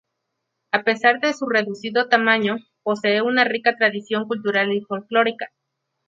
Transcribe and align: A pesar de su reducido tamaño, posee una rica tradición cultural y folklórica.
A 0.71 0.81
pesar 0.81 1.19
de 1.19 1.31
su 1.31 1.47
reducido 1.47 2.09
tamaño, 2.09 2.55
posee 2.81 3.21
una 3.21 3.43
rica 3.43 3.75
tradición 3.77 4.25
cultural 4.27 4.73
y 4.73 4.81
folklórica. 4.81 5.51